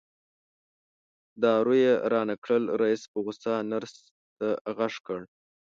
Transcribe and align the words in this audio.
دارو 1.43 1.73
یې 1.85 1.93
رانه 2.11 2.35
کړل 2.43 2.63
رئیس 2.81 3.01
په 3.11 3.17
غوسه 3.23 3.53
نرس 3.71 3.93
ته 4.37 4.47
غږ 4.77 4.93
کړ. 5.07 5.19